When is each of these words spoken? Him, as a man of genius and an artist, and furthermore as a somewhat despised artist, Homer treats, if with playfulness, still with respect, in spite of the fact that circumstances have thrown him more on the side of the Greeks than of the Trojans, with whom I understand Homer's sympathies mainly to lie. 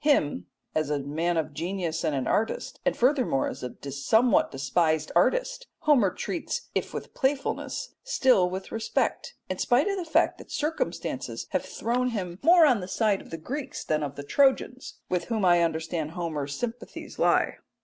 Him, 0.03 0.47
as 0.73 0.89
a 0.89 0.97
man 0.97 1.37
of 1.37 1.53
genius 1.53 2.03
and 2.03 2.15
an 2.15 2.25
artist, 2.25 2.79
and 2.83 2.97
furthermore 2.97 3.47
as 3.47 3.61
a 3.63 3.71
somewhat 3.91 4.49
despised 4.49 5.11
artist, 5.15 5.67
Homer 5.81 6.09
treats, 6.11 6.71
if 6.73 6.91
with 6.91 7.13
playfulness, 7.13 7.93
still 8.03 8.49
with 8.49 8.71
respect, 8.71 9.35
in 9.47 9.59
spite 9.59 9.87
of 9.87 9.97
the 9.97 10.03
fact 10.11 10.39
that 10.39 10.49
circumstances 10.51 11.45
have 11.51 11.63
thrown 11.65 12.07
him 12.07 12.39
more 12.41 12.65
on 12.65 12.79
the 12.79 12.87
side 12.87 13.21
of 13.21 13.29
the 13.29 13.37
Greeks 13.37 13.83
than 13.83 14.01
of 14.01 14.15
the 14.15 14.23
Trojans, 14.23 14.95
with 15.07 15.25
whom 15.25 15.45
I 15.45 15.61
understand 15.61 16.13
Homer's 16.13 16.57
sympathies 16.57 17.19
mainly 17.19 17.19
to 17.19 17.21
lie. 17.45 17.57